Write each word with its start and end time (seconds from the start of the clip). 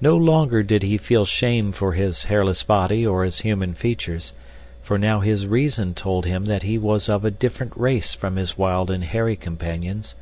No 0.00 0.16
longer 0.16 0.64
did 0.64 0.82
he 0.82 0.98
feel 0.98 1.24
shame 1.24 1.70
for 1.70 1.92
his 1.92 2.24
hairless 2.24 2.64
body 2.64 3.06
or 3.06 3.22
his 3.22 3.42
human 3.42 3.72
features, 3.72 4.32
for 4.82 4.98
now 4.98 5.20
his 5.20 5.46
reason 5.46 5.94
told 5.94 6.26
him 6.26 6.46
that 6.46 6.64
he 6.64 6.76
was 6.76 7.08
of 7.08 7.24
a 7.24 7.30
different 7.30 7.72
race 7.76 8.14
from 8.14 8.34
his 8.34 8.58
wild 8.58 8.90
and 8.90 9.04
hairy 9.04 9.36
companions. 9.36 10.16